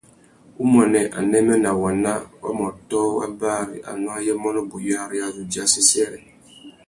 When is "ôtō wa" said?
2.71-3.25